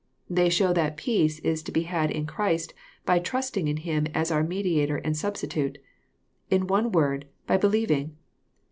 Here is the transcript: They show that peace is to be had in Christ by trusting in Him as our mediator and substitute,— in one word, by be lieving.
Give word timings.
They 0.27 0.49
show 0.49 0.73
that 0.73 0.97
peace 0.97 1.37
is 1.41 1.61
to 1.61 1.71
be 1.71 1.83
had 1.83 2.09
in 2.09 2.25
Christ 2.25 2.73
by 3.05 3.19
trusting 3.19 3.67
in 3.67 3.77
Him 3.77 4.07
as 4.15 4.31
our 4.31 4.41
mediator 4.41 4.97
and 4.97 5.15
substitute,— 5.15 5.77
in 6.49 6.65
one 6.65 6.91
word, 6.91 7.27
by 7.45 7.57
be 7.57 7.67
lieving. 7.67 8.09